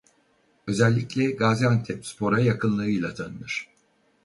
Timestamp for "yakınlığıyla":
2.39-3.13